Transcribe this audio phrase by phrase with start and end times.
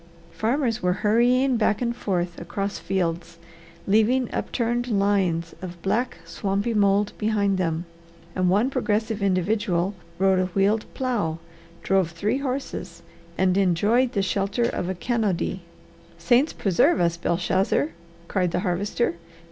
[0.31, 3.37] Farmers were hurrying back and forth across fields,
[3.85, 7.85] leaving up turned lines of black, swampy mould behind them,
[8.35, 11.37] and one progressive individual rode a wheeled plow,
[11.83, 13.03] drove three horses
[13.37, 15.61] and enjoyed the shelter of a canopy.
[16.17, 17.89] "Saints preserve us, Belshazzar!"
[18.27, 19.17] cried the Harvester.